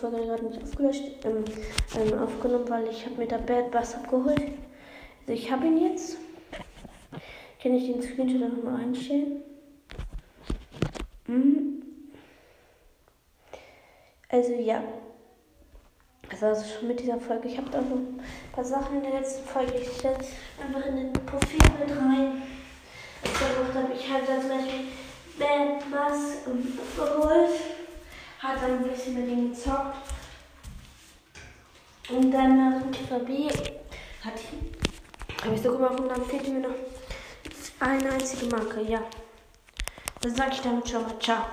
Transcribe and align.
Folge 0.00 0.24
gerade 0.24 0.44
nicht 0.46 0.62
aufgelöscht, 0.62 1.02
ähm, 1.24 1.44
ähm, 1.96 2.18
aufgenommen, 2.18 2.68
weil 2.68 2.88
ich 2.88 3.04
habe 3.04 3.16
mir 3.16 3.26
da 3.26 3.36
Bad 3.36 3.70
Bass 3.70 3.94
abgeholt. 3.94 4.40
Also 4.40 5.32
ich 5.32 5.50
habe 5.50 5.66
ihn 5.66 5.92
jetzt. 5.92 6.16
Kann 7.62 7.74
ich 7.74 7.92
den 7.92 8.02
Screenshot 8.02 8.42
einfach 8.42 8.62
mal 8.62 8.80
einstellen? 8.80 9.42
Mhm. 11.26 11.82
Also 14.28 14.52
ja. 14.54 14.82
Das 16.30 16.42
war 16.42 16.48
also 16.50 16.64
schon 16.64 16.88
mit 16.88 17.00
dieser 17.00 17.18
Folge. 17.18 17.48
Ich 17.48 17.58
habe 17.58 17.68
da 17.70 17.82
so 17.82 17.96
ein 17.96 18.20
paar 18.52 18.64
Sachen 18.64 18.98
in 18.98 19.02
der 19.02 19.20
letzten 19.20 19.46
Folge. 19.46 19.74
Ich 19.74 19.98
stelle 19.98 20.16
einfach 20.16 20.86
in 20.86 20.96
den 20.96 21.12
Profil 21.12 21.58
mit 21.78 21.96
rein. 21.96 22.42
Ich 23.22 24.10
habe, 24.10 24.22
da 24.26 24.40
zum 24.40 24.48
Beispiel 24.48 24.86
Bad 25.38 25.90
Bass 25.90 26.44
geholt. 26.96 27.50
Hat 28.42 28.62
ein 28.62 28.82
bisschen 28.82 29.14
mit 29.14 29.28
ihm 29.28 29.52
gezockt. 29.52 29.96
Und 32.08 32.30
dann 32.32 32.56
nach 32.56 32.82
dem 32.82 32.92
TVB 32.92 33.54
hat 34.24 34.34
habe 35.42 35.54
ich 35.54 35.62
so 35.62 35.72
gemacht 35.72 35.98
und 35.98 36.08
dann 36.08 36.24
fehlte 36.24 36.50
mir 36.50 36.60
noch 36.60 36.74
eine 37.80 38.12
einzige 38.12 38.46
Marke, 38.54 38.82
ja. 38.82 39.00
Dann 40.20 40.34
sage 40.34 40.50
ich 40.52 40.60
damit 40.60 40.88
schon 40.88 41.02
mal 41.02 41.18
ciao. 41.18 41.46